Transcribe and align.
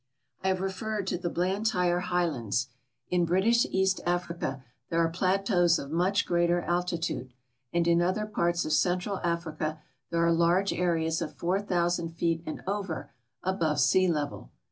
I 0.43 0.47
have 0.47 0.61
referred 0.61 1.05
to 1.07 1.17
the 1.19 1.29
Blantyre 1.29 1.99
highlands. 1.99 2.69
In 3.11 3.23
British 3.23 3.67
East 3.69 4.01
Africa 4.03 4.63
there 4.89 4.97
are 4.99 5.07
plateaus 5.09 5.77
of 5.77 5.91
much 5.91 6.25
greater 6.25 6.61
altitude, 6.63 7.31
and 7.71 7.87
in 7.87 8.01
other 8.01 8.25
parts 8.25 8.65
of 8.65 8.73
Central 8.73 9.19
Africa 9.19 9.79
there 10.09 10.25
are 10.25 10.33
large 10.33 10.73
areas 10.73 11.21
of 11.21 11.37
4.000 11.37 12.15
feet 12.15 12.41
and 12.47 12.63
over 12.65 13.11
above 13.43 13.79
sea 13.79 14.07
level. 14.07 14.49